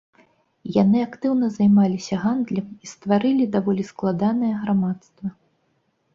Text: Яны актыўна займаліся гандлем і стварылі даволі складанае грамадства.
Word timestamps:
Яны 0.77 0.99
актыўна 1.07 1.49
займаліся 1.57 2.15
гандлем 2.23 2.67
і 2.73 2.85
стварылі 2.93 3.45
даволі 3.59 3.87
складанае 3.93 4.53
грамадства. 4.65 5.25